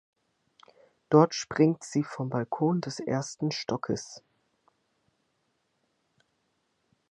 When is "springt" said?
1.35-1.83